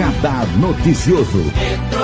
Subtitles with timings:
[0.00, 1.99] Radar Noticioso.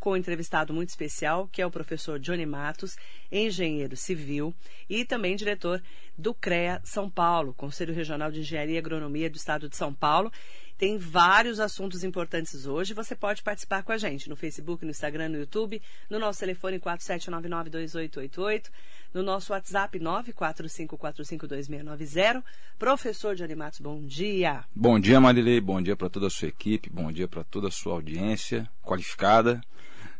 [0.00, 2.96] Com um entrevistado muito especial, que é o professor Johnny Matos,
[3.30, 4.54] engenheiro civil
[4.88, 5.82] e também diretor
[6.16, 10.32] do CREA São Paulo, Conselho Regional de Engenharia e Agronomia do Estado de São Paulo.
[10.80, 12.94] Tem vários assuntos importantes hoje.
[12.94, 16.80] Você pode participar com a gente no Facebook, no Instagram, no YouTube, no nosso telefone
[16.80, 18.70] 47992888,
[19.12, 22.42] no nosso WhatsApp 945452690.
[22.78, 24.64] Professor Johnny Matos, bom dia.
[24.74, 25.60] Bom dia, Marilei.
[25.60, 26.88] Bom dia para toda a sua equipe.
[26.88, 29.60] Bom dia para toda a sua audiência qualificada.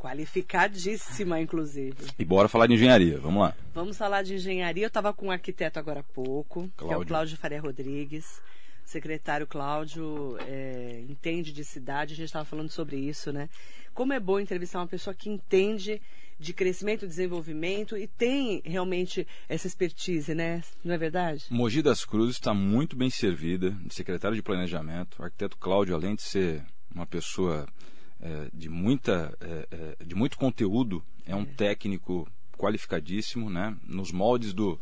[0.00, 1.95] Qualificadíssima, inclusive.
[2.18, 3.18] E bora falar de engenharia.
[3.18, 3.54] Vamos lá.
[3.74, 4.84] Vamos falar de engenharia.
[4.84, 6.88] Eu estava com um arquiteto agora há pouco, Cláudio.
[6.88, 8.40] que é o Cláudio Faria Rodrigues
[8.90, 13.48] secretário Cláudio é, entende de cidade, a gente estava falando sobre isso, né?
[13.95, 16.02] Como é bom entrevistar uma pessoa que entende
[16.38, 20.62] de crescimento e desenvolvimento e tem realmente essa expertise, né?
[20.82, 21.45] Não é verdade?
[21.51, 26.23] Mogi das Cruzes está muito bem servida, secretário de planejamento, o arquiteto Cláudio, além de
[26.23, 27.68] ser uma pessoa
[28.23, 33.77] é, de muita, é, é de muito conteúdo, é um técnico qualificadíssimo, né?
[33.87, 34.79] Nos moldes do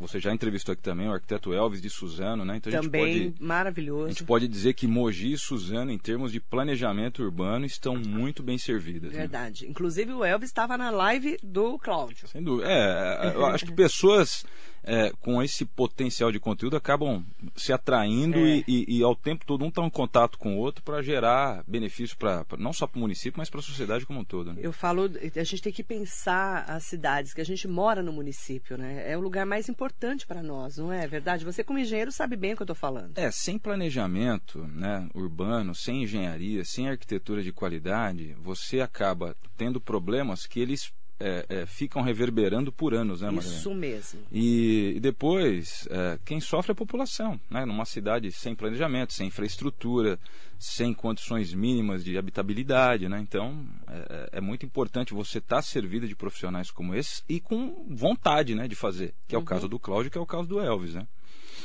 [0.00, 2.56] você já entrevistou aqui também o arquiteto Elvis de Suzano, né?
[2.56, 4.06] Então também a gente pode, maravilhoso.
[4.06, 8.42] A gente pode dizer que Mogi e Suzano, em termos de planejamento urbano, estão muito
[8.42, 9.12] bem servidas.
[9.12, 9.18] Né?
[9.18, 9.64] Verdade.
[9.64, 9.70] Né?
[9.70, 12.26] Inclusive o Elvis estava na live do Cláudio.
[12.28, 12.68] Sem dúvida.
[12.70, 14.44] É, eu acho que pessoas
[14.82, 17.24] é, com esse potencial de conteúdo acabam
[17.56, 18.56] se atraindo é.
[18.56, 21.62] e, e, e, ao tempo todo um está em contato com o outro para gerar
[21.66, 24.52] benefício para não só para o município, mas para a sociedade como um todo.
[24.52, 24.60] Né?
[24.62, 28.76] Eu falo, a gente tem que pensar as cidades que a gente mora no município,
[28.76, 29.10] né?
[29.10, 31.44] É o lugar mais importante para nós, não é verdade?
[31.44, 33.16] Você como engenheiro sabe bem o que eu estou falando.
[33.16, 40.46] É, sem planejamento, né, urbano, sem engenharia, sem arquitetura de qualidade, você acaba tendo problemas
[40.46, 43.30] que eles é, é, ficam reverberando por anos, né?
[43.34, 44.20] Isso mesmo.
[44.32, 47.66] E, e depois, é, quem sofre é a população, né?
[47.66, 50.18] Numa cidade sem planejamento, sem infraestrutura,
[50.58, 53.20] sem condições mínimas de habitabilidade, né?
[53.20, 57.86] Então, é, é muito importante você estar tá servido de profissionais como esses e com
[57.88, 59.44] vontade, né, de fazer, que é o uhum.
[59.44, 61.06] caso do Cláudio, que é o caso do Elvis, né?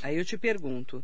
[0.03, 1.03] Aí eu te pergunto,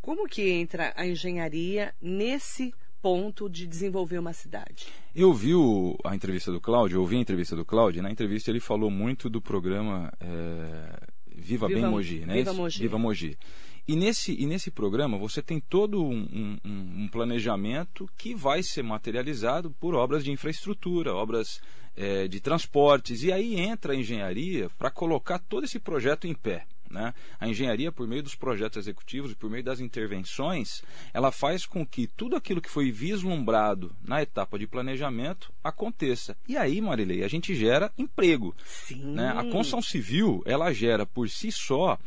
[0.00, 4.86] como que entra a engenharia nesse ponto de desenvolver uma cidade.
[5.14, 8.50] Eu vi o, a entrevista do Cláudio, eu ouvi a entrevista do Cláudio, na entrevista
[8.50, 12.34] ele falou muito do programa é, Viva, Viva, Bem Mogi, né?
[12.34, 12.80] Viva Mogi.
[12.80, 13.38] Viva Mogi.
[13.86, 18.82] E nesse, e nesse programa você tem todo um, um, um planejamento que vai ser
[18.82, 21.58] materializado por obras de infraestrutura, obras
[21.96, 26.66] é, de transportes, e aí entra a engenharia para colocar todo esse projeto em pé.
[26.90, 27.12] Né?
[27.38, 30.82] A engenharia, por meio dos projetos executivos e por meio das intervenções,
[31.12, 36.36] ela faz com que tudo aquilo que foi vislumbrado na etapa de planejamento aconteça.
[36.46, 38.54] E aí, Marilei, a gente gera emprego.
[38.64, 39.14] Sim.
[39.14, 39.28] Né?
[39.28, 41.98] A construção civil, ela gera por si só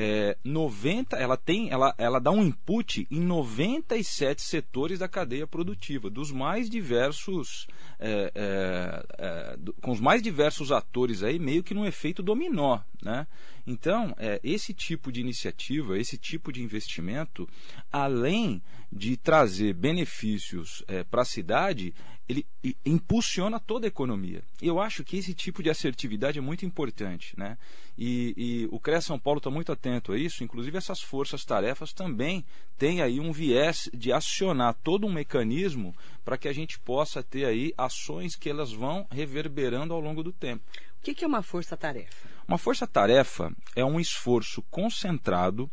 [0.00, 6.08] é, 90, ela tem, ela, ela dá um input em 97 setores da cadeia produtiva,
[6.08, 7.66] dos mais diversos,
[7.98, 13.26] é, é, é, com os mais diversos atores aí, meio que num efeito dominó, né?
[13.66, 17.48] Então, é, esse tipo de iniciativa, esse tipo de investimento,
[17.90, 21.92] além de trazer benefícios é, para a cidade,
[22.28, 22.46] ele
[22.84, 24.42] impulsiona toda a economia.
[24.60, 27.34] Eu acho que esse tipo de assertividade é muito importante.
[27.38, 27.56] Né?
[27.96, 32.44] E, e o CREA São Paulo está muito atento a isso, inclusive essas forças-tarefas também
[32.76, 35.94] têm aí um viés de acionar todo um mecanismo
[36.24, 40.32] para que a gente possa ter aí ações que elas vão reverberando ao longo do
[40.32, 40.62] tempo.
[41.00, 42.28] O que, que é uma força-tarefa?
[42.46, 45.70] Uma força-tarefa é um esforço concentrado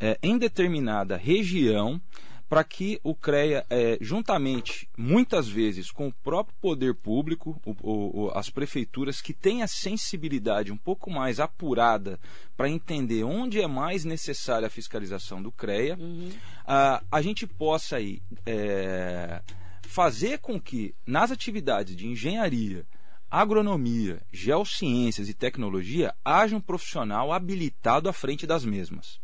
[0.00, 2.00] é, em determinada região
[2.48, 8.30] para que o CREA, é, juntamente, muitas vezes, com o próprio poder público, o, o,
[8.34, 12.18] as prefeituras, que têm a sensibilidade um pouco mais apurada
[12.56, 16.30] para entender onde é mais necessária a fiscalização do CREA, uhum.
[16.64, 19.42] a, a gente possa aí, é,
[19.82, 22.86] fazer com que, nas atividades de engenharia,
[23.30, 29.20] agronomia, geociências e tecnologia, haja um profissional habilitado à frente das mesmas.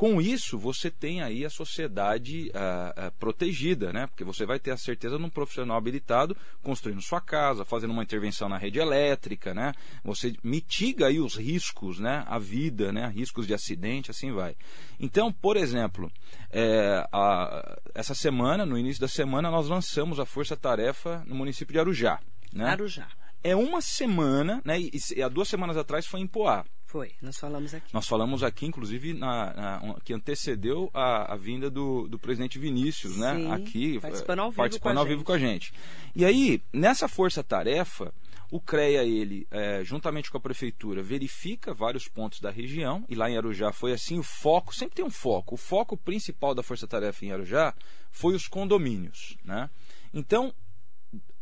[0.00, 4.06] Com isso, você tem aí a sociedade uh, uh, protegida, né?
[4.06, 8.02] Porque você vai ter a certeza de um profissional habilitado construindo sua casa, fazendo uma
[8.02, 9.74] intervenção na rede elétrica, né?
[10.02, 12.24] Você mitiga aí os riscos, né?
[12.28, 13.12] A vida, né?
[13.14, 14.56] Riscos de acidente, assim vai.
[14.98, 16.10] Então, por exemplo,
[16.50, 21.74] é, a, essa semana, no início da semana, nós lançamos a Força Tarefa no município
[21.74, 22.20] de Arujá.
[22.54, 22.64] Né?
[22.64, 23.06] Arujá.
[23.44, 24.80] É uma semana, né?
[24.80, 26.64] E, e há duas semanas atrás foi em Poá.
[26.90, 27.94] Foi, nós falamos aqui.
[27.94, 33.16] Nós falamos aqui, inclusive, na, na que antecedeu a, a, vinda do, do presidente Vinícius,
[33.16, 33.36] né?
[33.36, 35.72] Sim, aqui, participando, ao vivo, participando com, ao vivo com a gente.
[36.16, 38.12] E aí, nessa força-tarefa,
[38.50, 43.30] O CREA, ele, é, juntamente com a prefeitura, verifica vários pontos da região, e lá
[43.30, 45.54] em Arujá foi assim, o foco, sempre tem um foco.
[45.54, 47.72] O foco principal da Força Tarefa em Arujá
[48.10, 49.36] foi os condomínios.
[49.44, 49.70] Né?
[50.12, 50.52] Então,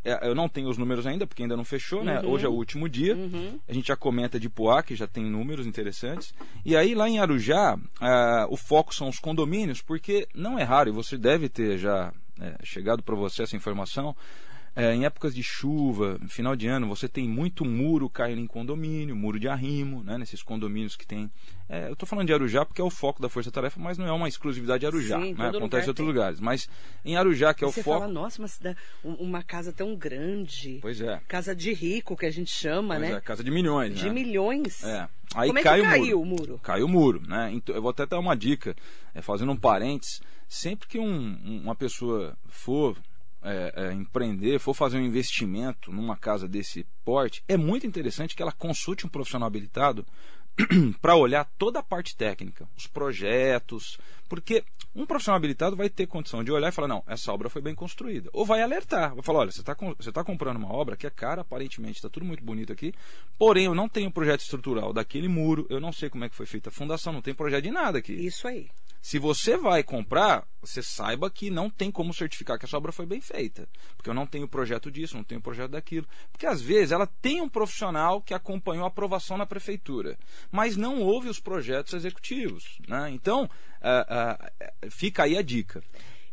[0.03, 2.21] eu não tenho os números ainda, porque ainda não fechou, né?
[2.21, 2.29] Uhum.
[2.29, 3.15] Hoje é o último dia.
[3.15, 3.59] Uhum.
[3.67, 6.33] A gente já comenta de Poá, que já tem números interessantes.
[6.65, 10.89] E aí, lá em Arujá, uh, o foco são os condomínios, porque não é raro,
[10.89, 14.15] e você deve ter já é, chegado para você essa informação,
[14.75, 19.15] é, em épocas de chuva, final de ano, você tem muito muro caindo em condomínio,
[19.15, 21.29] muro de arrimo, né, nesses condomínios que tem.
[21.67, 24.07] É, eu estou falando de Arujá porque é o foco da Força Tarefa, mas não
[24.07, 25.19] é uma exclusividade de Arujá.
[25.19, 26.05] Sim, né, acontece em outros tem.
[26.05, 26.39] lugares.
[26.39, 26.69] Mas
[27.05, 27.99] em Arujá, que é você o foco.
[27.99, 28.59] Fala, Nossa, mas
[29.03, 30.79] uma casa tão grande.
[30.81, 31.21] Pois é.
[31.27, 33.17] Casa de rico, que a gente chama, pois né?
[33.17, 33.95] É, casa de milhões.
[33.95, 34.11] De né?
[34.11, 34.83] milhões.
[34.83, 35.07] É.
[35.35, 36.21] Aí Como é cai que o caiu muro.
[36.21, 36.59] o muro?
[36.63, 37.51] Caiu o muro, né?
[37.53, 38.75] Então, eu vou até dar uma dica,
[39.13, 40.21] é, fazendo um parênteses.
[40.47, 42.97] Sempre que um, uma pessoa for
[43.41, 48.41] é, é, empreender, for fazer um investimento numa casa desse porte, é muito interessante que
[48.41, 50.05] ela consulte um profissional habilitado
[51.01, 53.97] para olhar toda a parte técnica, os projetos,
[54.27, 54.63] porque
[54.93, 57.73] um profissional habilitado vai ter condição de olhar e falar, não, essa obra foi bem
[57.73, 58.29] construída.
[58.33, 61.41] Ou vai alertar, vai falar, olha, você está tá comprando uma obra que é cara,
[61.41, 62.93] aparentemente está tudo muito bonito aqui,
[63.37, 66.45] porém eu não tenho projeto estrutural daquele muro, eu não sei como é que foi
[66.45, 68.13] feita a fundação, não tem projeto de nada aqui.
[68.13, 68.69] Isso aí.
[69.01, 73.05] Se você vai comprar, você saiba que não tem como certificar que essa obra foi
[73.05, 73.67] bem feita.
[73.95, 76.07] Porque eu não tenho projeto disso, não tenho projeto daquilo.
[76.31, 80.17] Porque às vezes ela tem um profissional que acompanhou a aprovação na prefeitura,
[80.51, 82.79] mas não houve os projetos executivos.
[82.87, 83.09] Né?
[83.11, 85.81] Então, uh, uh, fica aí a dica.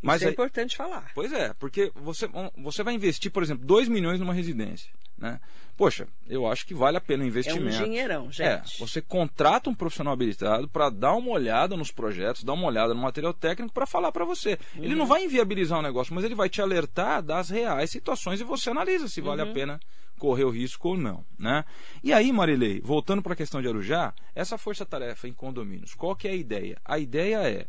[0.06, 1.10] Mas Isso é aí, importante falar.
[1.14, 4.90] Pois é, porque você, você vai investir, por exemplo, 2 milhões numa residência.
[5.18, 5.40] Né?
[5.76, 7.76] Poxa, eu acho que vale a pena o investimento.
[7.76, 8.46] É um dinheirão, gente.
[8.46, 12.94] É, você contrata um profissional habilitado para dar uma olhada nos projetos, dar uma olhada
[12.94, 14.58] no material técnico para falar para você.
[14.76, 14.84] Uhum.
[14.84, 18.44] Ele não vai inviabilizar o negócio, mas ele vai te alertar das reais situações e
[18.44, 19.50] você analisa se vale uhum.
[19.50, 19.80] a pena
[20.18, 21.64] correr o risco ou não, né?
[22.02, 26.26] E aí, Marilei, voltando para a questão de Arujá, essa força-tarefa em condomínios, qual que
[26.26, 26.78] é a ideia?
[26.84, 27.66] A ideia é,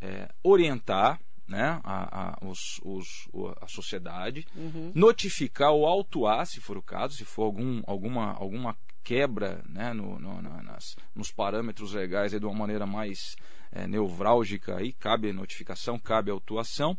[0.00, 1.20] é orientar
[1.50, 3.28] né, a, a, os, os,
[3.60, 4.92] a sociedade, uhum.
[4.94, 10.16] notificar ou autuar, se for o caso, se for algum, alguma, alguma quebra né, no,
[10.20, 13.34] no, nas, nos parâmetros legais de uma maneira mais
[13.72, 16.96] é, nevrálgica, aí cabe notificação, cabe autuação.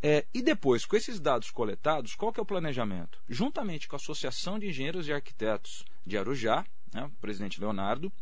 [0.00, 3.20] É, e depois, com esses dados coletados, qual que é o planejamento?
[3.28, 6.64] Juntamente com a Associação de Engenheiros e Arquitetos de Arujá,
[6.94, 8.12] né, o presidente Leonardo,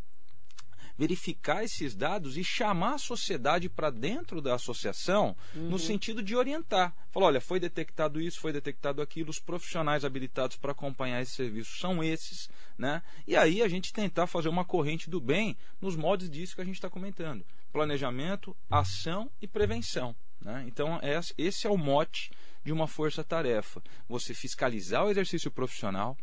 [0.96, 5.70] verificar esses dados e chamar a sociedade para dentro da associação uhum.
[5.70, 6.94] no sentido de orientar.
[7.10, 11.78] Falar, olha, foi detectado isso, foi detectado aquilo, os profissionais habilitados para acompanhar esse serviço
[11.78, 12.48] são esses,
[12.78, 13.02] né?
[13.26, 16.64] E aí a gente tentar fazer uma corrente do bem nos modos disso que a
[16.64, 17.44] gente está comentando.
[17.72, 20.14] Planejamento, ação e prevenção.
[20.40, 20.64] Né?
[20.66, 21.00] Então,
[21.36, 22.30] esse é o mote
[22.64, 23.82] de uma força-tarefa.
[24.08, 26.16] Você fiscalizar o exercício profissional,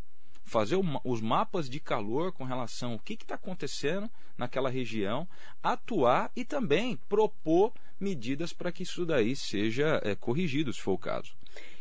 [0.44, 5.28] fazer os mapas de calor com relação ao que está acontecendo naquela região,
[5.62, 10.98] atuar e também propor medidas para que isso daí seja é, corrigido, se for o
[10.98, 11.34] caso.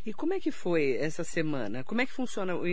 [0.05, 1.85] E como é que foi essa semana?
[1.85, 2.65] Como é que funciona o,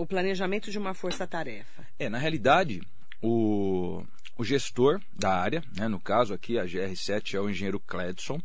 [0.00, 1.86] o planejamento de uma força-tarefa?
[1.98, 2.80] É, na realidade,
[3.20, 4.04] o,
[4.36, 8.40] o gestor da área, né, no caso aqui a GR7 é o engenheiro Cledson,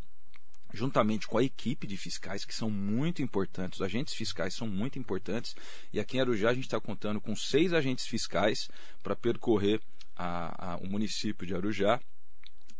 [0.73, 4.99] juntamente com a equipe de fiscais, que são muito importantes, os agentes fiscais são muito
[4.99, 5.55] importantes,
[5.91, 8.69] e aqui em Arujá a gente está contando com seis agentes fiscais
[9.01, 9.81] para percorrer
[10.15, 11.99] a, a, o município de Arujá,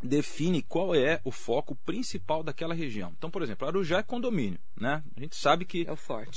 [0.02, 3.14] define qual é o foco principal daquela região.
[3.18, 5.04] Então, por exemplo, Arujá é condomínio, né?
[5.16, 5.96] A gente sabe que é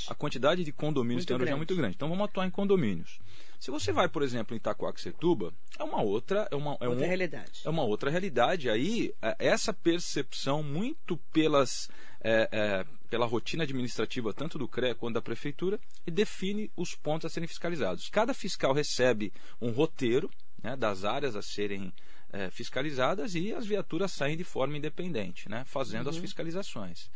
[0.08, 1.54] a quantidade de condomínios muito em Arujá grande.
[1.54, 1.94] é muito grande.
[1.96, 3.18] Então, vamos atuar em condomínios.
[3.58, 7.08] Se você vai, por exemplo, em Itacoaxetuba, é uma outra, é uma, é outra um,
[7.08, 7.60] realidade.
[7.64, 8.70] É uma outra realidade.
[8.70, 11.88] Aí, é, essa percepção muito pelas
[12.22, 17.26] é, é, pela rotina administrativa tanto do CREA quanto da prefeitura e define os pontos
[17.26, 18.08] a serem fiscalizados.
[18.08, 20.30] Cada fiscal recebe um roteiro
[20.62, 21.92] né, das áreas a serem
[22.32, 26.12] é, fiscalizadas e as viaturas saem de forma independente, né, fazendo uhum.
[26.12, 27.10] as fiscalizações.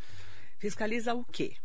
[0.59, 1.57] Fiscaliza o quê?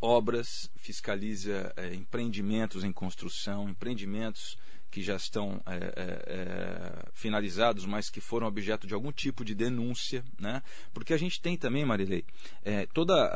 [0.00, 4.56] Obras, fiscaliza é, empreendimentos em construção, empreendimentos
[4.90, 9.54] que já estão é, é, é, finalizados, mas que foram objeto de algum tipo de
[9.54, 10.62] denúncia, né?
[10.92, 12.24] Porque a gente tem também, Marilei,
[12.64, 13.30] é, todas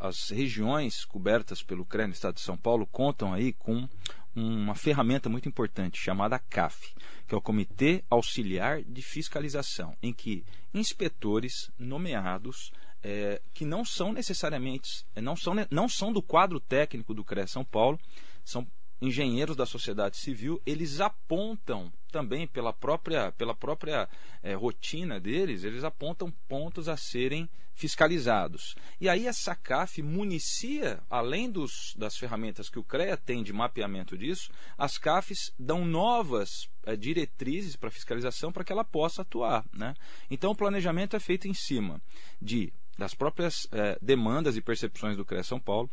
[0.00, 3.88] as regiões cobertas pelo CRE no Estado de São Paulo contam aí com
[4.34, 6.94] uma ferramenta muito importante chamada CAF,
[7.26, 12.72] que é o Comitê Auxiliar de Fiscalização, em que inspetores nomeados
[13.02, 17.64] é, que não são necessariamente não são, não são do quadro técnico do CRE São
[17.64, 18.00] Paulo,
[18.42, 18.66] são
[19.00, 24.08] engenheiros da sociedade civil, eles apontam também pela própria, pela própria
[24.42, 28.76] é, rotina deles, eles apontam pontos a serem fiscalizados.
[29.00, 34.16] E aí a SACAF municia, além dos, das ferramentas que o CREA tem de mapeamento
[34.16, 39.64] disso, as CAFs dão novas é, diretrizes para fiscalização para que ela possa atuar.
[39.72, 39.94] Né?
[40.30, 42.00] Então o planejamento é feito em cima
[42.40, 45.90] de das próprias é, demandas e percepções do CREA São Paulo,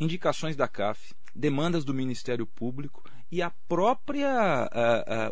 [0.00, 4.68] indicações da CAF, demandas do Ministério Público e a própria,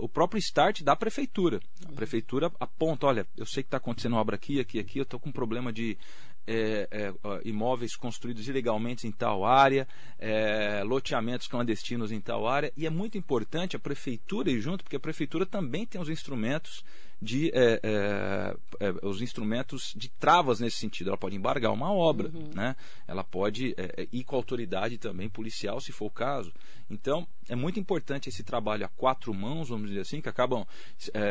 [0.01, 1.61] o próprio start da prefeitura.
[1.89, 5.19] A prefeitura aponta, olha, eu sei que está acontecendo obra aqui, aqui, aqui, eu estou
[5.19, 5.97] com um problema de
[6.47, 7.13] é, é,
[7.45, 9.87] imóveis construídos ilegalmente em tal área,
[10.19, 14.97] é, loteamentos clandestinos em tal área, e é muito importante a prefeitura ir junto, porque
[14.97, 16.85] a prefeitura também tem os instrumentos
[17.21, 21.09] de é, é, é, os instrumentos de travas nesse sentido.
[21.09, 22.51] Ela pode embargar uma obra, uhum.
[22.55, 22.77] né?
[23.07, 23.75] ela pode
[24.13, 26.53] ir com autoridade também policial, se for o caso.
[26.89, 30.65] Então, é muito importante esse trabalho a quatro mãos, vamos dizer assim, que, acabam,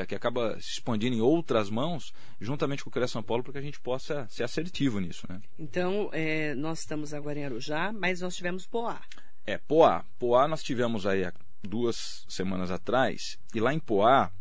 [0.07, 3.59] que acaba se expandindo em outras mãos, juntamente com o CREA São Paulo, para que
[3.59, 5.25] a gente possa ser assertivo nisso.
[5.29, 5.41] Né?
[5.57, 6.11] Então,
[6.57, 8.99] nós estamos agora em Arujá, mas nós tivemos Poá.
[9.45, 10.03] É, Poá.
[10.19, 14.31] Poá nós tivemos aí há duas semanas atrás, e lá em Poá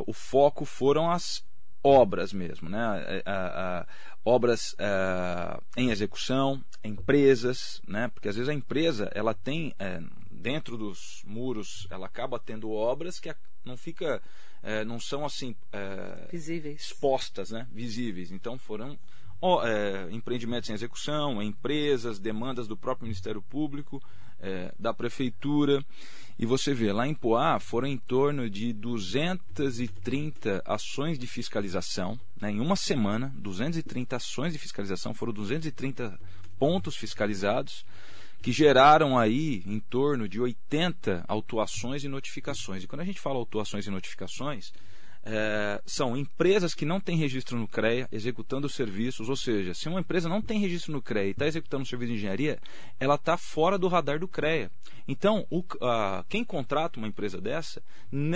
[0.00, 1.44] o foco foram as
[1.82, 3.22] obras mesmo, né?
[3.26, 3.86] A, a,
[4.24, 8.08] obras a, em execução, empresas, né?
[8.08, 13.18] Porque às vezes a empresa ela tem é, dentro dos muros, ela acaba tendo obras
[13.18, 13.34] que
[13.64, 14.22] não fica,
[14.62, 17.66] é, não são assim é, visíveis, expostas, né?
[17.72, 18.30] Visíveis.
[18.30, 18.98] Então foram
[19.40, 24.00] ó, é, empreendimentos em execução, empresas, demandas do próprio Ministério Público,
[24.42, 25.82] é, da prefeitura.
[26.38, 32.18] E você vê, lá em Poá foram em torno de 230 ações de fiscalização.
[32.40, 32.50] Né?
[32.50, 36.18] Em uma semana, 230 ações de fiscalização, foram 230
[36.58, 37.84] pontos fiscalizados,
[38.42, 42.82] que geraram aí em torno de 80 autuações e notificações.
[42.82, 44.72] E quando a gente fala autuações e notificações,
[45.24, 50.00] é, são empresas que não têm registro no CREA executando serviços, ou seja, se uma
[50.00, 52.58] empresa não tem registro no CREA e está executando um serviço de engenharia,
[52.98, 54.70] ela está fora do radar do CREA.
[55.06, 57.82] Então, o, a, quem contrata uma empresa dessa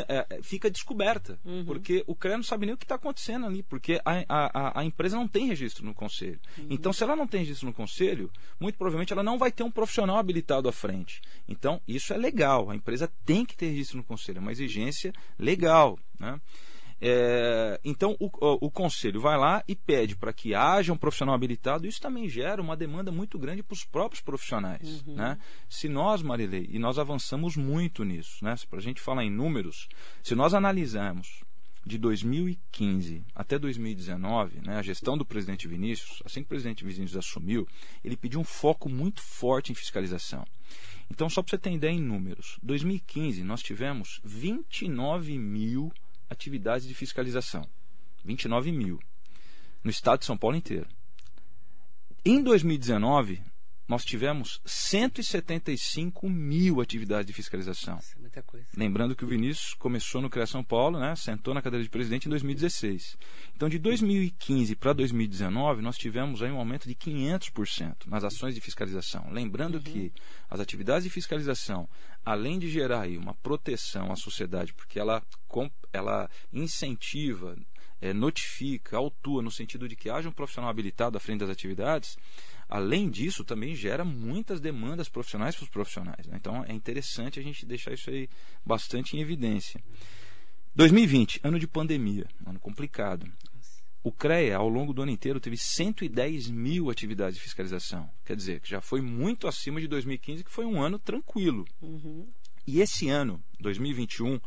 [0.09, 1.64] é, fica descoberta, uhum.
[1.64, 4.85] porque o CREA não sabe nem o que está acontecendo ali, porque a, a, a,
[4.85, 6.40] empresa não tem registro no conselho.
[6.59, 6.66] Uhum.
[6.71, 9.71] Então, se ela não tem registro no conselho, muito provavelmente ela não vai ter um
[9.71, 11.21] profissional habilitado à frente.
[11.49, 15.12] Então, isso é legal, a empresa tem que ter registro no conselho, é uma exigência
[15.38, 15.99] legal.
[16.19, 16.40] Né?
[17.00, 21.34] É, então o, o, o, conselho vai lá e pede para que haja um profissional
[21.34, 21.86] habilitado.
[21.86, 25.04] Isso também gera uma demanda muito grande para os próprios profissionais.
[25.06, 25.14] Uhum.
[25.14, 25.38] Né?
[25.68, 28.54] Se nós, Marilei, e nós avançamos muito nisso, né?
[28.68, 29.88] para a gente falar em números,
[30.22, 31.44] se nós analisarmos
[31.86, 37.16] de 2015 até 2019, né, a gestão do presidente Vinícius, assim que o presidente Vinícius
[37.16, 37.68] assumiu,
[38.02, 40.44] ele pediu um foco muito forte em fiscalização.
[41.08, 45.92] Então, só para você ter ideia em números, 2015 nós tivemos 29 mil
[46.28, 47.66] atividades de fiscalização.
[48.25, 49.00] 29 mil.
[49.83, 50.88] No estado de São Paulo inteiro.
[52.25, 53.40] Em 2019,
[53.88, 58.00] nós tivemos 175 mil atividades de fiscalização.
[58.37, 58.66] Muita coisa.
[58.76, 62.26] Lembrando que o Vinícius começou no CREA São Paulo, né, sentou na cadeira de presidente
[62.26, 63.16] em 2016.
[63.55, 68.61] Então, de 2015 para 2019, nós tivemos aí um aumento de 500% nas ações de
[68.61, 69.26] fiscalização.
[69.31, 69.81] Lembrando uhum.
[69.81, 70.12] que
[70.50, 71.88] as atividades de fiscalização,
[72.23, 75.23] além de gerar aí uma proteção à sociedade, porque ela,
[75.90, 77.57] ela incentiva,
[78.02, 82.19] é, notifica, autua no sentido de que haja um profissional habilitado à frente das atividades,
[82.68, 86.26] além disso, também gera muitas demandas profissionais para os profissionais.
[86.26, 86.37] Né?
[86.37, 88.28] Então é interessante a gente deixar isso aí
[88.64, 89.82] bastante em evidência.
[90.75, 93.26] 2020, ano de pandemia, ano complicado.
[94.04, 98.08] O CREA, ao longo do ano inteiro, teve 110 mil atividades de fiscalização.
[98.25, 101.64] Quer dizer, que já foi muito acima de 2015, que foi um ano tranquilo.
[101.82, 102.28] Uhum.
[102.66, 104.38] E esse ano, 2021,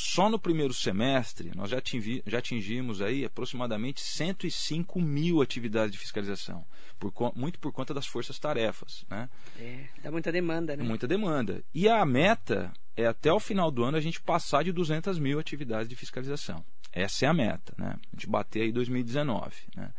[0.00, 5.98] só no primeiro semestre, nós já, atingi, já atingimos aí aproximadamente 105 mil atividades de
[5.98, 6.64] fiscalização,
[7.00, 9.04] por, muito por conta das forças-tarefas.
[9.10, 9.28] Né?
[9.58, 10.84] É, dá muita demanda, né?
[10.84, 11.64] Muita demanda.
[11.74, 15.40] E a meta é até o final do ano a gente passar de 200 mil
[15.40, 16.64] atividades de fiscalização.
[16.92, 17.96] Essa é a meta, né?
[17.96, 19.52] A gente bater aí 2019.
[19.74, 19.92] Né?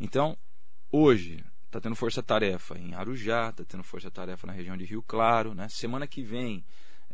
[0.00, 0.36] Então,
[0.90, 5.54] hoje, está tendo força-tarefa em Arujá, está tendo força-tarefa na região de Rio Claro.
[5.54, 5.68] Né?
[5.68, 6.64] Semana que vem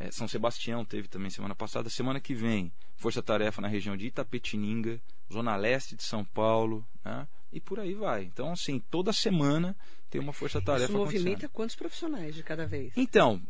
[0.00, 1.90] é, São Sebastião teve também semana passada.
[1.90, 4.98] Semana que vem, Força Tarefa na região de Itapetininga,
[5.30, 7.28] Zona Leste de São Paulo, né?
[7.52, 8.24] e por aí vai.
[8.24, 9.76] Então, assim, toda semana
[10.08, 12.94] tem uma Força Tarefa Isso movimenta quantos profissionais de cada vez?
[12.96, 13.42] Então,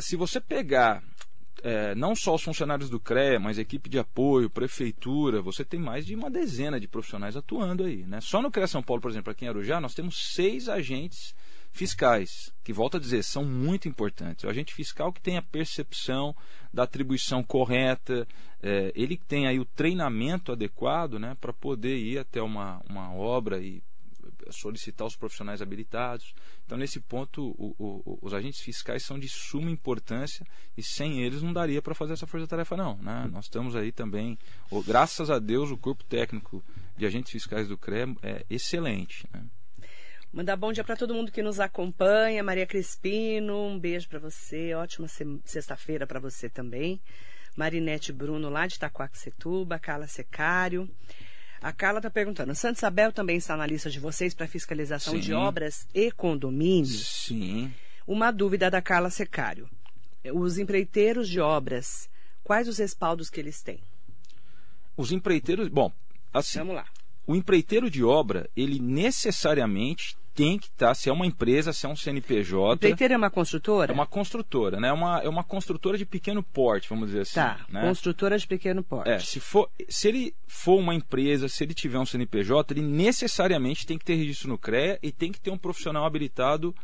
[0.00, 1.04] se você pegar
[1.62, 6.04] é, não só os funcionários do CREA, mas equipe de apoio, prefeitura, você tem mais
[6.04, 8.04] de uma dezena de profissionais atuando aí.
[8.04, 8.20] Né?
[8.20, 11.32] Só no CREA São Paulo, por exemplo, aqui em Arujá, nós temos seis agentes
[11.72, 14.44] fiscais, que volto a dizer, são muito importantes.
[14.44, 16.36] O agente fiscal que tem a percepção
[16.72, 18.26] da atribuição correta,
[18.62, 23.58] é, ele tem aí o treinamento adequado né, para poder ir até uma, uma obra
[23.58, 23.82] e
[24.50, 26.34] solicitar os profissionais habilitados.
[26.64, 31.42] Então, nesse ponto, o, o, os agentes fiscais são de suma importância e sem eles
[31.42, 32.96] não daria para fazer essa força-tarefa, não.
[32.98, 33.28] Né?
[33.32, 34.38] Nós estamos aí também,
[34.86, 36.62] graças a Deus, o corpo técnico
[36.96, 39.26] de agentes fiscais do CRE é excelente.
[39.32, 39.44] Né?
[40.32, 42.42] Mandar bom dia para todo mundo que nos acompanha.
[42.42, 44.72] Maria Crispino, um beijo para você.
[44.72, 45.06] Ótima
[45.44, 46.98] sexta-feira para você também.
[47.54, 49.78] Marinete Bruno, lá de Itacoaxetuba.
[49.78, 50.88] Carla Secário.
[51.60, 55.20] A Carla está perguntando: Santa Isabel também está na lista de vocês para fiscalização Sim.
[55.20, 57.26] de obras e condomínios?
[57.26, 57.70] Sim.
[58.06, 59.68] Uma dúvida da Carla Secário.
[60.32, 62.08] Os empreiteiros de obras,
[62.42, 63.80] quais os respaldos que eles têm?
[64.96, 65.92] Os empreiteiros, bom,
[66.32, 66.58] assim.
[66.58, 66.86] Vamos lá.
[67.26, 71.84] O empreiteiro de obra, ele necessariamente tem que estar, tá, se é uma empresa, se
[71.86, 72.74] é um CNPJ.
[72.74, 73.92] Empreiteira é uma construtora?
[73.92, 74.88] É uma construtora, né?
[74.88, 77.34] É uma, é uma construtora de pequeno porte, vamos dizer assim.
[77.34, 77.82] Tá, né?
[77.82, 79.10] construtora de pequeno porte.
[79.10, 83.86] É, se, for, se ele for uma empresa, se ele tiver um CNPJ, ele necessariamente
[83.86, 86.74] tem que ter registro no CREA e tem que ter um profissional habilitado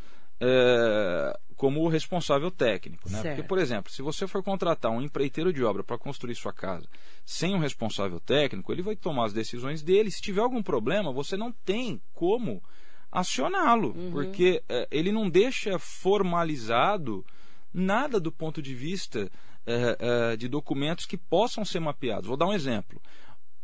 [0.40, 3.10] é, como responsável técnico.
[3.10, 3.20] Né?
[3.20, 6.86] Porque, por exemplo, se você for contratar um empreiteiro de obra para construir sua casa
[7.24, 10.10] sem um responsável técnico, ele vai tomar as decisões dele.
[10.10, 12.62] Se tiver algum problema, você não tem como
[13.10, 14.10] acioná-lo, uhum.
[14.10, 17.24] porque é, ele não deixa formalizado
[17.72, 19.30] nada do ponto de vista
[19.66, 19.96] é,
[20.32, 22.26] é, de documentos que possam ser mapeados.
[22.26, 23.00] Vou dar um exemplo.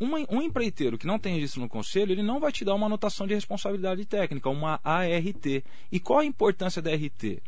[0.00, 3.26] um empreiteiro que não tem registro no conselho, ele não vai te dar uma anotação
[3.26, 5.46] de responsabilidade técnica, uma ART.
[5.90, 7.40] E qual a importância da ART?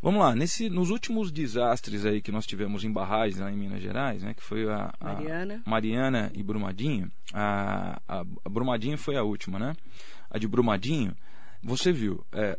[0.00, 3.82] Vamos lá, nesse, nos últimos desastres aí que nós tivemos em barragens lá em Minas
[3.82, 5.62] Gerais, né, que foi a, a Mariana.
[5.66, 9.74] Mariana e Brumadinho, a, a, a Brumadinho foi a última, né?
[10.30, 11.16] A de Brumadinho,
[11.62, 12.58] você viu, é,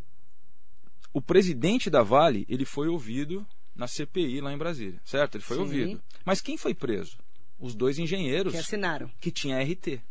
[1.13, 3.45] o presidente da Vale, ele foi ouvido
[3.75, 5.35] na CPI lá em Brasília, certo?
[5.35, 5.63] Ele foi Sim.
[5.63, 6.03] ouvido.
[6.25, 7.17] Mas quem foi preso?
[7.59, 10.01] Os dois engenheiros que assinaram, que tinha RT.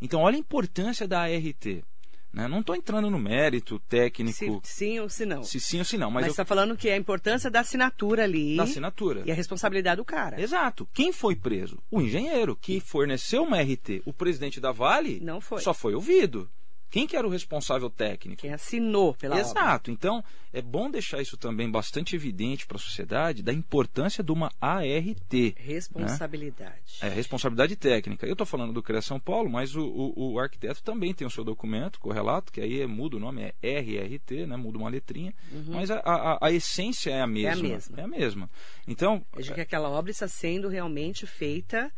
[0.00, 1.82] Então, olha a importância da ART.
[2.32, 2.48] Né?
[2.48, 4.60] Não estou entrando no mérito técnico.
[4.64, 5.44] Se sim ou se não.
[5.44, 6.10] Se sim ou se não.
[6.10, 6.46] Mas está eu...
[6.46, 8.56] falando que é a importância da assinatura ali.
[8.56, 9.22] Da assinatura.
[9.24, 10.40] E a responsabilidade do cara.
[10.40, 10.88] Exato.
[10.92, 11.78] Quem foi preso?
[11.90, 14.02] O engenheiro que forneceu uma RT.
[14.04, 15.62] O presidente da Vale não foi.
[15.62, 16.50] só foi ouvido.
[16.94, 18.40] Quem que era o responsável técnico?
[18.40, 19.90] Quem assinou pela Exato.
[19.90, 19.92] Obra.
[19.92, 24.48] Então, é bom deixar isso também bastante evidente para a sociedade da importância de uma
[24.60, 25.32] ART.
[25.32, 25.54] Né?
[25.56, 27.00] Responsabilidade.
[27.02, 27.08] Né?
[27.08, 28.28] É, responsabilidade técnica.
[28.28, 31.30] Eu estou falando do CREA São Paulo, mas o, o, o, arquiteto também tem o
[31.30, 34.56] seu documento, correlato, que aí é, muda o nome, é RRT, né?
[34.56, 35.74] muda uma letrinha, uhum.
[35.74, 37.50] mas a, a, a, essência é a mesma.
[37.50, 38.00] É a mesma.
[38.00, 38.50] É a mesma.
[38.86, 41.92] Então, é de que aquela obra está sendo realmente feita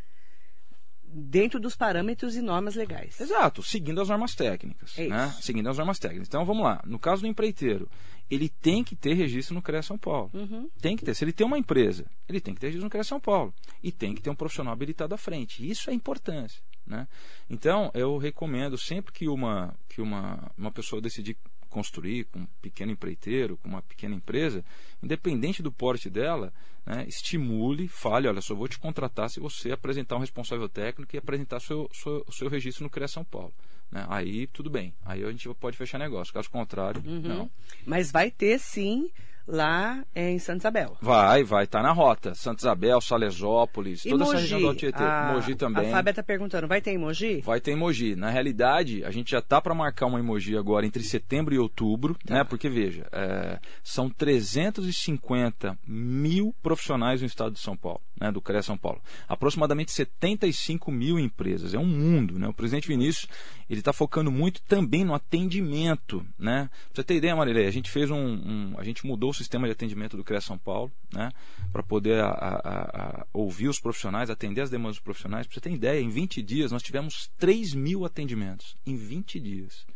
[1.08, 3.20] dentro dos parâmetros e normas legais.
[3.20, 4.98] Exato, seguindo as normas técnicas.
[4.98, 5.34] É né?
[5.40, 6.28] Seguindo as normas técnicas.
[6.28, 6.82] Então vamos lá.
[6.84, 7.88] No caso do empreiteiro,
[8.30, 10.30] ele tem que ter registro no CREA São Paulo.
[10.34, 10.68] Uhum.
[10.80, 11.14] Tem que ter.
[11.14, 13.54] Se ele tem uma empresa, ele tem que ter registro no CREA São Paulo.
[13.82, 15.68] E tem que ter um profissional habilitado à frente.
[15.68, 16.60] Isso é importância.
[16.86, 17.06] Né?
[17.50, 21.36] Então, eu recomendo sempre que uma, que uma, uma pessoa decidir
[21.68, 24.64] construir com um pequeno empreiteiro, com uma pequena empresa,
[25.02, 26.52] independente do porte dela,
[26.85, 31.18] né, estimule, fale, olha, só vou te contratar se você apresentar um responsável técnico e
[31.18, 33.52] apresentar seu, seu, seu registro no CREA São Paulo.
[33.90, 34.07] Né?
[34.09, 36.33] Aí tudo bem, aí a gente pode fechar negócio.
[36.33, 37.20] Caso contrário, uhum.
[37.20, 37.50] não.
[37.85, 39.11] Mas vai ter sim
[39.46, 40.96] lá em Santa Isabel.
[41.00, 42.35] Vai, vai, está na rota.
[42.35, 45.02] Santa Isabel, Salesópolis, e toda Mogi, essa região do Tietê.
[45.02, 45.88] A, Mogi também.
[45.88, 47.40] A Fábia está perguntando, vai ter em Mogi?
[47.42, 48.16] Vai ter em Mogi.
[48.16, 52.16] Na realidade, a gente já está para marcar uma emoji agora entre setembro e outubro,
[52.24, 52.35] tá.
[52.35, 52.44] né?
[52.44, 58.33] Porque, veja, é, são 350 mil profissionais no estado de São Paulo, né?
[58.33, 59.00] Do CREA São Paulo.
[59.29, 61.72] Aproximadamente 75 mil empresas.
[61.74, 62.48] É um mundo, né?
[62.48, 63.29] O presidente Vinícius,
[63.70, 66.68] ele está focando muito também no atendimento, né?
[66.92, 70.16] Você ter ideia, Marilei, a gente fez um, um a gente mudou sistema de atendimento
[70.16, 71.31] do CREA São Paulo, né,
[71.72, 75.46] para poder a, a, a, ouvir os profissionais, atender as demandas dos profissionais.
[75.46, 78.76] Para você ter ideia, em 20 dias nós tivemos 3 mil atendimentos.
[78.87, 79.87] Em 20 dias.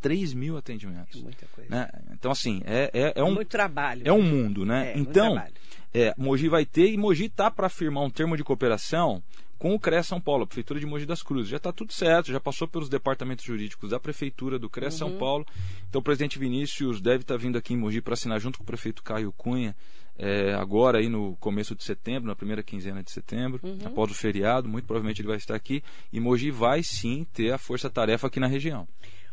[0.00, 1.20] 3 mil atendimentos.
[1.20, 1.70] É muita coisa.
[1.70, 1.88] Né?
[2.12, 3.34] Então, assim, é, é, é um.
[3.34, 4.02] Muito trabalho.
[4.04, 4.92] É um mundo, né?
[4.92, 5.40] É, então,
[5.92, 9.22] é, Mogi vai ter, e Mogi está para firmar um termo de cooperação
[9.58, 11.50] com o CREA São Paulo, a Prefeitura de Mogi das Cruzes.
[11.50, 14.96] Já está tudo certo, já passou pelos departamentos jurídicos da Prefeitura, do CREA uhum.
[14.96, 15.44] São Paulo.
[15.88, 18.64] Então o presidente Vinícius deve estar tá vindo aqui em Mogi para assinar junto com
[18.64, 19.74] o prefeito Caio Cunha,
[20.16, 23.78] é, agora aí no começo de setembro, na primeira quinzena de setembro, uhum.
[23.84, 25.82] após o feriado, muito provavelmente ele vai estar aqui.
[26.12, 28.86] E Mogi vai sim ter a força-tarefa aqui na região.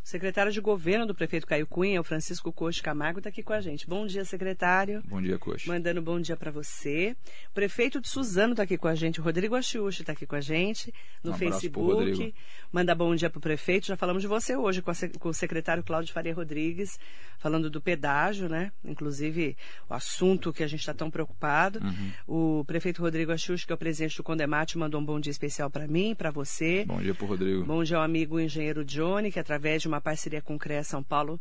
[0.06, 3.60] Secretário de governo do prefeito Caio Cunha, o Francisco Coxa Camargo, está aqui com a
[3.60, 3.88] gente.
[3.88, 5.02] Bom dia, secretário.
[5.08, 5.68] Bom dia, Coxa.
[5.68, 7.18] Mandando bom dia para você.
[7.50, 9.20] O prefeito de Suzano está aqui com a gente.
[9.20, 12.36] O Rodrigo Achiuchi está aqui com a gente no um Facebook.
[12.72, 13.88] Manda bom dia para o prefeito.
[13.88, 17.00] Já falamos de você hoje com, a, com o secretário Cláudio Faria Rodrigues,
[17.40, 18.72] falando do pedágio, né?
[18.84, 19.58] Inclusive
[19.90, 21.80] o assunto que a gente está tão preocupado.
[21.80, 22.60] Uhum.
[22.60, 25.68] O prefeito Rodrigo Achiuchi, que é o presidente do Condemate, mandou um bom dia especial
[25.72, 26.86] para mim, para você.
[26.86, 27.66] Bom dia para o Rodrigo.
[27.66, 30.84] Bom dia ao amigo engenheiro Johnny, que através de uma uma parceria com o CREA
[30.84, 31.40] São Paulo,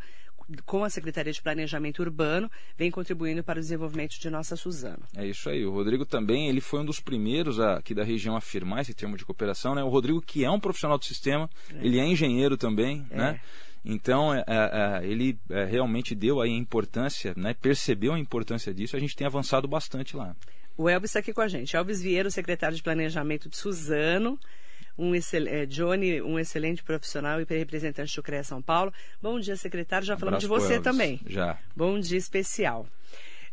[0.64, 5.02] com a Secretaria de Planejamento Urbano, vem contribuindo para o desenvolvimento de nossa Suzano.
[5.16, 5.64] É isso aí.
[5.64, 9.16] O Rodrigo também, ele foi um dos primeiros aqui da região a afirmar esse termo
[9.16, 9.82] de cooperação, né?
[9.82, 11.86] O Rodrigo, que é um profissional do sistema, é.
[11.86, 13.16] ele é engenheiro também, é.
[13.16, 13.40] né?
[13.84, 17.54] Então, é, é, é ele é, realmente deu aí a importância, né?
[17.54, 20.34] percebeu a importância disso, a gente tem avançado bastante lá.
[20.76, 21.76] O Elvis está aqui com a gente.
[21.76, 24.38] Elvis Vieira, secretário de Planejamento de Suzano
[24.96, 28.92] um é, Johnny, um excelente profissional e representante do CREA São Paulo.
[29.20, 30.06] Bom dia, secretário.
[30.06, 31.20] Já falamos de você também.
[31.26, 31.58] Já.
[31.74, 32.86] Bom dia especial.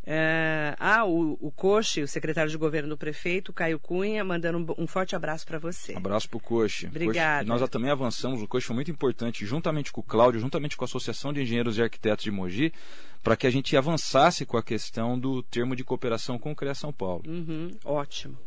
[0.04, 4.84] É, ah, o, o Coche, o secretário de governo do prefeito, Caio Cunha, mandando um,
[4.84, 5.93] um forte abraço para você.
[5.95, 6.88] Abraço para o Coche.
[6.88, 7.47] Obrigada.
[7.47, 10.88] Nós também avançamos, o Coche foi muito importante, juntamente com o Cláudio, juntamente com a
[10.88, 12.73] Associação de Engenheiros e Arquitetos de Mogi,
[13.21, 16.73] para que a gente avançasse com a questão do termo de cooperação com o CREA
[16.73, 17.23] São Paulo.
[17.27, 18.38] Uhum, ótimo.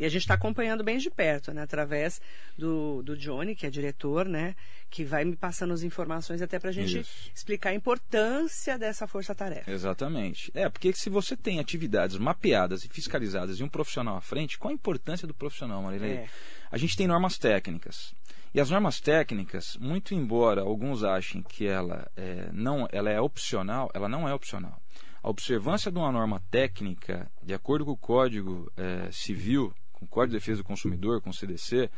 [0.00, 1.60] E a gente está acompanhando bem de perto, né?
[1.60, 2.22] Através
[2.56, 4.56] do, do Johnny, que é diretor, né?
[4.88, 7.30] Que vai me passando as informações até para a gente Isso.
[7.34, 9.70] explicar a importância dessa força-tarefa.
[9.70, 10.50] Exatamente.
[10.54, 14.70] É, porque se você tem atividades mapeadas e fiscalizadas e um profissional à frente, qual
[14.70, 16.12] a importância do profissional, Marilei?
[16.12, 16.28] É.
[16.70, 18.14] A gente tem normas técnicas.
[18.54, 23.90] E as normas técnicas, muito embora alguns achem que ela é, não, ela é opcional,
[23.92, 24.80] ela não é opcional.
[25.22, 30.08] A observância de uma norma técnica, de acordo com o Código é, Civil com o
[30.08, 31.88] Código de Defesa do Consumidor, com o CDC,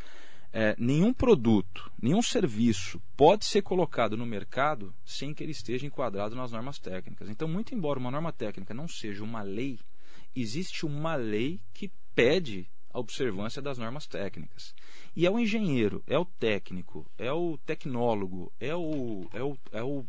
[0.52, 6.36] é, nenhum produto, nenhum serviço pode ser colocado no mercado sem que ele esteja enquadrado
[6.36, 7.30] nas normas técnicas.
[7.30, 9.78] Então, muito embora uma norma técnica não seja uma lei,
[10.36, 14.74] existe uma lei que pede a observância das normas técnicas.
[15.16, 19.82] E é o engenheiro, é o técnico, é o tecnólogo, é o, é o, é
[19.82, 20.04] o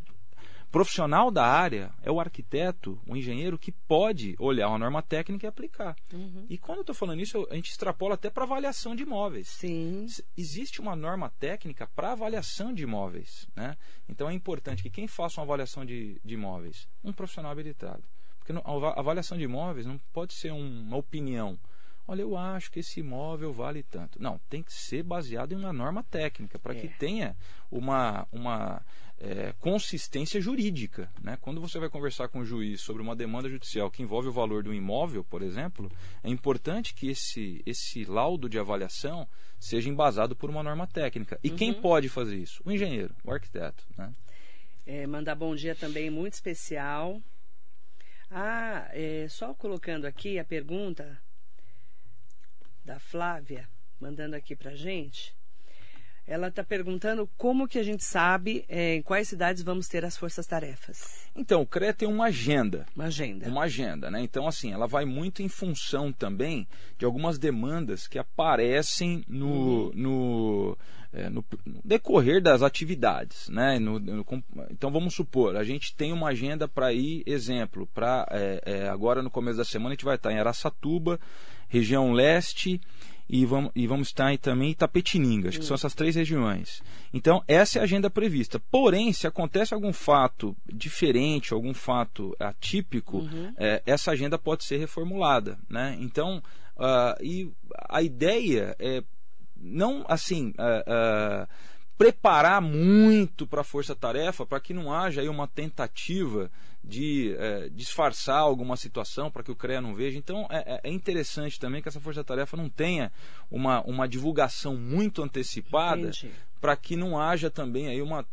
[0.73, 5.47] profissional da área é o arquiteto, o engenheiro que pode olhar uma norma técnica e
[5.47, 5.95] aplicar.
[6.11, 6.47] Uhum.
[6.49, 9.49] E quando eu estou falando isso, a gente extrapola até para avaliação de imóveis.
[9.49, 10.07] Sim.
[10.35, 13.47] Existe uma norma técnica para avaliação de imóveis.
[13.55, 13.77] Né?
[14.09, 18.03] Então é importante que quem faça uma avaliação de, de imóveis, um profissional habilitado.
[18.39, 21.59] Porque a avaliação de imóveis não pode ser uma opinião.
[22.07, 24.21] Olha, eu acho que esse imóvel vale tanto.
[24.21, 26.81] Não, tem que ser baseado em uma norma técnica, para é.
[26.81, 27.35] que tenha
[27.71, 28.81] uma, uma
[29.19, 31.09] é, consistência jurídica.
[31.21, 31.37] Né?
[31.39, 34.63] Quando você vai conversar com o juiz sobre uma demanda judicial que envolve o valor
[34.63, 35.89] do imóvel, por exemplo,
[36.21, 41.39] é importante que esse, esse laudo de avaliação seja embasado por uma norma técnica.
[41.41, 41.55] E uhum.
[41.55, 42.61] quem pode fazer isso?
[42.65, 43.85] O engenheiro, o arquiteto.
[43.97, 44.13] Né?
[44.85, 47.21] É, mandar bom dia também muito especial.
[48.29, 51.17] Ah, é, só colocando aqui a pergunta
[52.83, 53.67] da Flávia,
[53.99, 55.35] mandando aqui para gente.
[56.25, 60.15] Ela está perguntando como que a gente sabe é, em quais cidades vamos ter as
[60.15, 61.29] forças-tarefas.
[61.35, 62.85] Então, o CREA tem uma agenda.
[62.95, 63.49] Uma agenda.
[63.49, 64.21] Uma agenda, né?
[64.21, 66.65] Então, assim, ela vai muito em função também
[66.97, 69.91] de algumas demandas que aparecem no, uhum.
[69.93, 70.77] no,
[71.11, 73.77] é, no, no, decorrer das atividades, né?
[73.77, 74.25] No, no,
[74.71, 79.21] então, vamos supor, a gente tem uma agenda para ir, exemplo, para é, é, agora
[79.21, 81.19] no começo da semana a gente vai estar em Araçatuba,
[81.67, 82.79] região leste
[83.29, 86.83] e vamos, e vamos estar em, também em Itapetininga, acho que são essas três regiões.
[87.13, 88.59] Então, essa é a agenda prevista.
[88.71, 93.53] Porém, se acontece algum fato diferente, algum fato atípico, uhum.
[93.57, 95.57] é, essa agenda pode ser reformulada.
[95.69, 95.97] Né?
[95.99, 96.43] Então,
[96.77, 97.49] uh, e
[97.89, 99.03] a ideia é
[99.63, 100.49] não assim.
[100.49, 101.47] Uh, uh,
[101.97, 106.49] preparar muito para a força-tarefa para que não haja aí uma tentativa
[106.83, 110.17] de é, disfarçar alguma situação para que o CREA não veja.
[110.17, 113.11] Então é, é, é interessante também que essa força-tarefa não tenha
[113.49, 116.11] uma, uma divulgação muito antecipada
[116.59, 118.25] para que não haja também aí uma,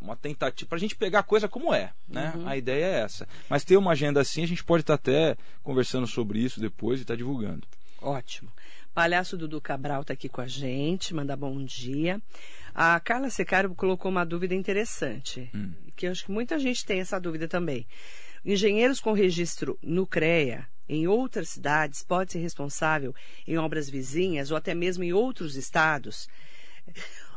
[0.00, 1.92] uma tentativa para a gente pegar a coisa como é.
[2.06, 2.32] Né?
[2.36, 2.48] Uhum.
[2.48, 3.26] A ideia é essa.
[3.48, 6.98] Mas ter uma agenda assim, a gente pode estar tá até conversando sobre isso depois
[6.98, 7.66] e estar tá divulgando.
[8.00, 8.50] Ótimo.
[8.94, 12.22] Palhaço Dudu Cabral está aqui com a gente, manda bom dia.
[12.72, 15.72] A Carla Secaro colocou uma dúvida interessante, hum.
[15.96, 17.86] que eu acho que muita gente tem essa dúvida também.
[18.44, 23.12] Engenheiros com registro no CREA, em outras cidades, pode ser responsável
[23.48, 26.28] em obras vizinhas ou até mesmo em outros estados?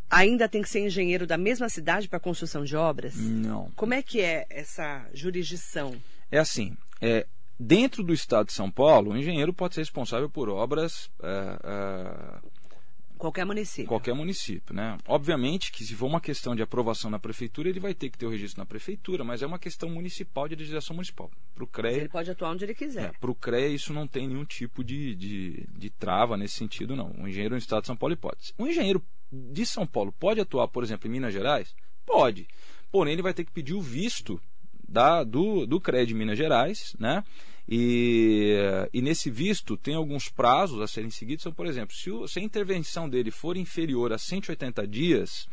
[0.10, 3.16] Ainda tem que ser engenheiro da mesma cidade para construção de obras?
[3.16, 3.72] Não.
[3.76, 5.96] Como é que é essa jurisdição?
[6.32, 7.26] É assim, é,
[7.60, 12.40] Dentro do estado de São Paulo, o engenheiro pode ser responsável por obras é, é,
[13.18, 13.88] Qualquer município.
[13.88, 14.98] Qualquer município, né?
[15.08, 18.28] Obviamente que se for uma questão de aprovação na prefeitura, ele vai ter que ter
[18.28, 21.32] o registro na prefeitura, mas é uma questão municipal de legislação municipal.
[21.56, 21.98] Para o CREA.
[21.98, 23.06] ele pode atuar onde ele quiser.
[23.06, 26.96] É, Para o CREA, isso não tem nenhum tipo de, de, de trava nesse sentido,
[26.96, 27.12] não.
[27.18, 28.54] O engenheiro no estado de São Paulo pode.
[28.58, 31.76] O engenheiro de São Paulo pode atuar, por exemplo, em Minas Gerais?
[32.06, 32.48] Pode.
[32.92, 34.40] Porém, ele vai ter que pedir o visto
[34.88, 37.24] da, do, do CREA de Minas Gerais, né?
[37.70, 38.56] E,
[38.94, 41.44] e, nesse visto tem alguns prazos a serem seguidos.
[41.44, 45.50] Então, por exemplo, se, o, se a intervenção dele for inferior a 180 dias,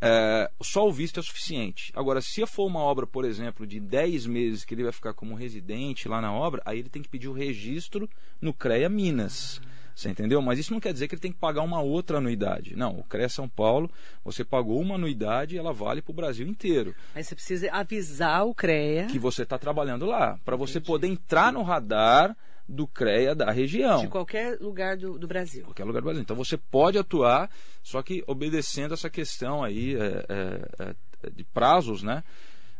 [0.00, 1.92] é, só o visto é suficiente.
[1.94, 5.36] Agora, se for uma obra, por exemplo, de 10 meses que ele vai ficar como
[5.36, 9.60] residente lá na obra, aí ele tem que pedir o registro no CREA Minas.
[9.94, 10.40] Você entendeu?
[10.40, 12.74] Mas isso não quer dizer que ele tem que pagar uma outra anuidade.
[12.76, 13.90] Não, o CREA São Paulo,
[14.24, 16.94] você pagou uma anuidade e ela vale para o Brasil inteiro.
[17.14, 19.06] Mas você precisa avisar o CREA.
[19.06, 22.36] Que você está trabalhando lá, para você poder entrar no radar
[22.68, 24.00] do CREA da região.
[24.00, 25.64] De qualquer lugar do, do, Brasil.
[25.64, 26.22] Qualquer lugar do Brasil.
[26.22, 27.50] Então você pode atuar,
[27.82, 32.22] só que obedecendo essa questão aí é, é, é, de prazos, né?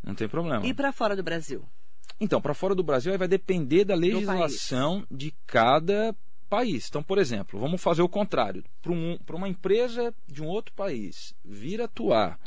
[0.03, 0.67] Não tem problema.
[0.67, 1.65] E para fora do Brasil?
[2.21, 6.15] Então, para fora do Brasil aí vai depender da legislação de cada
[6.53, 6.87] país.
[6.87, 8.63] Então, por exemplo, vamos fazer o contrário.
[8.83, 12.39] Para um, uma empresa de um outro país vir atuar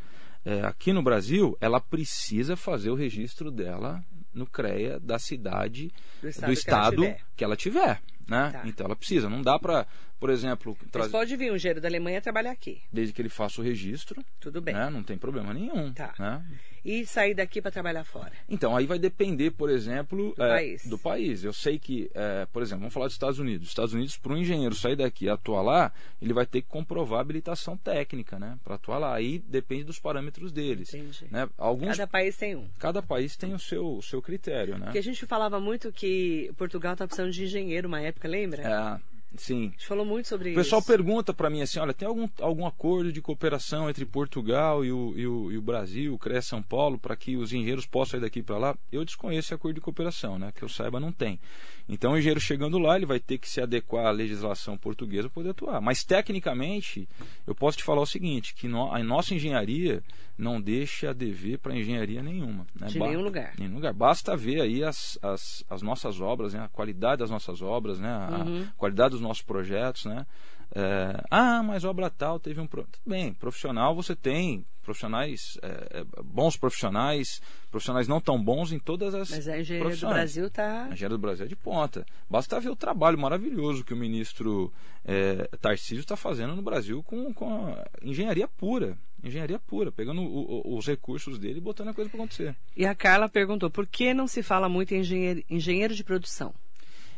[0.45, 5.91] é, aqui no Brasil, ela precisa fazer o registro dela no CREA da cidade,
[6.21, 7.99] do estado, do estado que, ela que, ela tiver.
[8.27, 8.51] Né?
[8.51, 8.61] Tá.
[8.65, 9.29] Então ela precisa.
[9.29, 9.85] Não dá para,
[10.19, 10.77] por exemplo.
[10.93, 12.81] Mas pode vir um engenheiro da Alemanha trabalhar aqui.
[12.91, 14.23] Desde que ele faça o registro.
[14.39, 14.73] Tudo bem.
[14.73, 14.89] Né?
[14.89, 15.93] Não tem problema nenhum.
[15.93, 16.13] Tá.
[16.17, 16.43] Né?
[16.85, 18.31] e sair daqui para trabalhar fora?
[18.47, 20.85] Então, aí vai depender, por exemplo, do, é, país.
[20.85, 21.43] do país.
[21.43, 23.65] Eu sei que, é, por exemplo, vamos falar dos Estados Unidos.
[23.65, 26.67] Os Estados Unidos, para um engenheiro sair daqui e atuar lá, ele vai ter que
[26.67, 28.59] comprovar habilitação técnica, né?
[28.63, 29.15] Para atuar lá.
[29.15, 30.93] Aí depende dos parâmetros deles.
[30.93, 31.25] Entendi.
[31.31, 31.49] Né?
[31.57, 32.69] Alguns, cada país tem um.
[32.77, 34.85] Cada país tem o seu, o seu critério, né?
[34.85, 38.61] Porque a gente falava muito que Portugal estava precisando de engenheiro uma época, lembra?
[39.01, 39.15] É.
[39.37, 39.67] Sim.
[39.67, 40.59] A gente falou muito sobre isso.
[40.59, 44.83] O pessoal pergunta para mim assim, olha, tem algum, algum acordo de cooperação entre Portugal
[44.83, 47.85] e o, e o, e o Brasil, o CREA São Paulo, para que os engenheiros
[47.85, 48.77] possam ir daqui para lá?
[48.91, 50.51] Eu desconheço esse acordo de cooperação, né?
[50.53, 51.39] Que eu saiba, não tem.
[51.87, 55.35] Então, o engenheiro chegando lá, ele vai ter que se adequar à legislação portuguesa para
[55.35, 55.81] poder atuar.
[55.81, 57.07] Mas, tecnicamente,
[57.45, 60.01] eu posso te falar o seguinte, que no, a nossa engenharia
[60.37, 62.65] não deixa a dever para engenharia nenhuma.
[62.79, 62.87] Né?
[62.87, 63.53] De nenhum lugar.
[63.57, 63.93] Nenhum lugar.
[63.93, 66.61] Basta ver aí as, as, as nossas obras, né?
[66.61, 68.09] a qualidade das nossas obras, né?
[68.09, 68.63] a, uhum.
[68.63, 70.25] a qualidade dos nossos projetos, né?
[70.73, 72.67] É, ah, mas obra tal teve um.
[72.67, 78.79] Tudo bem, profissional você tem profissionais, é, é, bons profissionais, profissionais não tão bons em
[78.79, 79.31] todas as.
[79.31, 80.83] Mas a engenharia do Brasil está.
[80.83, 82.05] A engenharia do Brasil é de ponta.
[82.29, 84.71] Basta ver o trabalho maravilhoso que o ministro
[85.03, 88.97] é, Tarcísio está fazendo no Brasil com, com engenharia pura.
[89.25, 92.55] Engenharia pura, pegando o, o, os recursos dele e botando a coisa para acontecer.
[92.77, 96.53] E a Carla perguntou: por que não se fala muito em engenheiro, engenheiro de produção?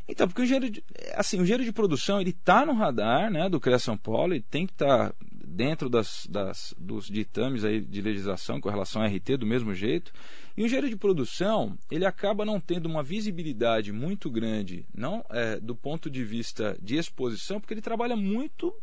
[0.07, 0.83] Então, porque o engenheiro de,
[1.15, 4.45] assim, o engenheiro de produção ele está no radar né, do CREA São Paulo, ele
[4.49, 5.15] tem que estar tá
[5.45, 10.13] dentro das, das, dos ditames aí de legislação com relação ao RT do mesmo jeito.
[10.55, 15.59] E o engenheiro de produção ele acaba não tendo uma visibilidade muito grande, não é,
[15.59, 18.73] do ponto de vista de exposição, porque ele trabalha muito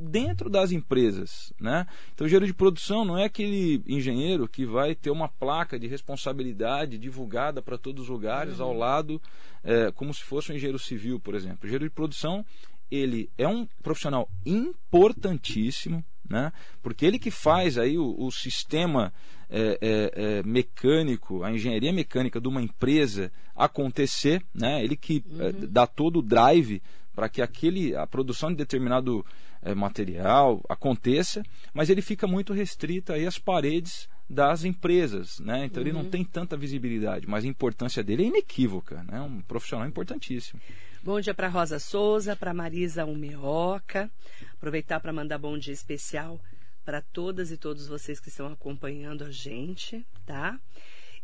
[0.00, 1.52] dentro das empresas.
[1.60, 1.86] Né?
[2.12, 5.86] Então, o engenheiro de produção não é aquele engenheiro que vai ter uma placa de
[5.86, 8.66] responsabilidade divulgada para todos os lugares uhum.
[8.66, 9.22] ao lado,
[9.62, 11.58] é, como se fosse um engenheiro civil, por exemplo.
[11.62, 12.44] O engenheiro de produção
[12.90, 16.52] ele é um profissional importantíssimo, né?
[16.82, 19.12] porque ele que faz aí o, o sistema
[19.48, 24.82] é, é, é, mecânico, a engenharia mecânica de uma empresa acontecer, né?
[24.82, 25.68] ele que é, uhum.
[25.68, 26.82] dá todo o drive
[27.20, 29.22] para que aquele, a produção de determinado
[29.60, 31.42] é, material aconteça,
[31.74, 35.66] mas ele fica muito restrito aí às paredes das empresas, né?
[35.66, 35.86] Então uhum.
[35.86, 36.08] ele não uhum.
[36.08, 39.20] tem tanta visibilidade, mas a importância dele é inequívoca, né?
[39.20, 40.62] Um profissional importantíssimo.
[41.02, 44.10] Bom dia para Rosa Souza, para Marisa Umeoca.
[44.54, 46.40] Aproveitar para mandar bom dia especial
[46.86, 50.58] para todas e todos vocês que estão acompanhando a gente, tá?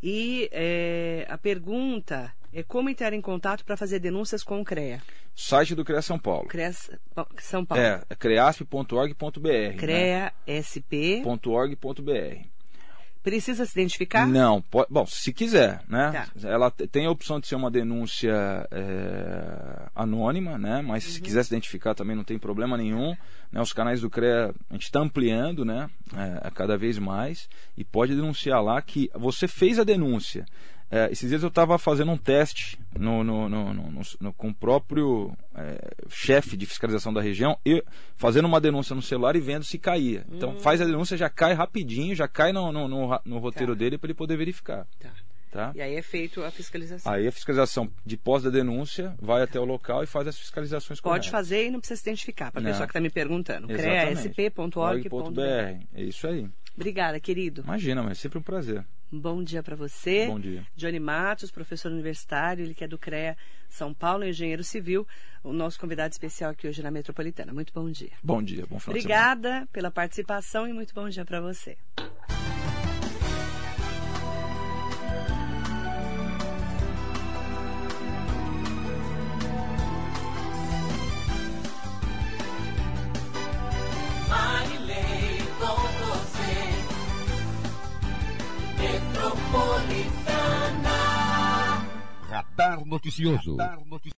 [0.09, 5.03] E é, a pergunta é como entrar em contato para fazer denúncias com o CREA.
[5.35, 6.47] Site do CREA São Paulo.
[6.47, 6.73] CREA
[7.41, 7.83] São Paulo.
[7.83, 9.77] É, creasp.org.br.
[9.77, 12.56] CREASP.org.br.
[13.27, 14.25] Precisa se identificar?
[14.25, 16.13] Não, pode, bom, se quiser, né?
[16.13, 16.49] Tá.
[16.49, 18.33] Ela tem a opção de ser uma denúncia
[18.71, 20.81] é, anônima, né?
[20.81, 21.11] Mas uhum.
[21.11, 23.17] se quiser se identificar também não tem problema nenhum.
[23.51, 23.61] Né?
[23.61, 25.91] Os canais do CREA a gente está ampliando, né?
[26.15, 30.47] É, cada vez mais e pode denunciar lá que você fez a denúncia.
[30.91, 35.91] É, esses dias eu estava fazendo um teste no, no, no, com o próprio é,
[36.09, 37.83] chefe de fiscalização da região, e
[38.17, 40.25] fazendo uma denúncia no celular e vendo se caía.
[40.31, 40.61] Então hum.
[40.61, 43.79] faz a denúncia, já cai rapidinho, já cai no, no, roteiro tá.
[43.79, 44.87] dele para ele poder verificar.
[45.01, 45.11] Tá.
[45.51, 45.73] Tá?
[45.75, 47.11] E aí é feito a fiscalização.
[47.11, 51.01] Aí a fiscalização de pós da denúncia vai até o local e faz as fiscalizações
[51.01, 51.31] Pode corretas.
[51.31, 53.67] fazer e não precisa se identificar, para a pessoa que está me perguntando.
[53.69, 55.41] Creasp.org.br.
[55.95, 56.47] É isso aí.
[56.77, 57.63] Obrigada, querido.
[57.63, 58.85] Imagina, mas é sempre um prazer.
[59.13, 60.27] Um bom dia para você.
[60.27, 60.67] Bom dia.
[60.77, 63.37] Johnny Matos, professor universitário, ele que é do CREA
[63.69, 65.07] São Paulo, engenheiro civil,
[65.43, 67.53] o nosso convidado especial aqui hoje na Metropolitana.
[67.53, 68.13] Muito bom dia.
[68.23, 69.33] Bom dia, bom final de semana.
[69.33, 71.79] Obrigada pela participação e muito bom dia para você.
[89.57, 90.97] Metropolitana.
[92.29, 93.57] Radar Noticioso.